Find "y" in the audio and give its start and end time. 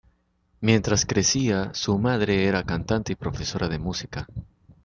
3.13-3.15